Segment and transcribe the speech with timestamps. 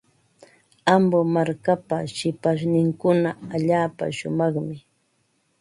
[0.95, 4.77] Ambo markapa shipashninkuna allaapa shumaqmi.